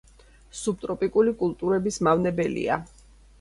სუბტროპიკული 0.59 1.33
კულტურების 1.41 2.01
მავნებელია. 2.09 2.81